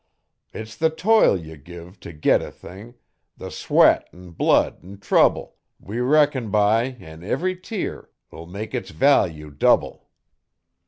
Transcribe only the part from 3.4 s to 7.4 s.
sweat an' blood an' trouble We reckon by an'